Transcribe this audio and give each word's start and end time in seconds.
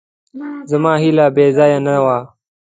زما 0.69 0.93
هیله 1.03 1.25
بېځایه 1.35 1.79
نه 1.87 1.95
وه. 2.03 2.17